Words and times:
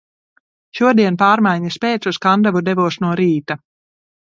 Šodien 0.79 1.19
pārmaiņas 1.23 1.77
pēc 1.85 2.09
uz 2.13 2.21
Kandavu 2.25 2.65
devos 2.71 3.01
no 3.07 3.15
rīta. 3.23 3.61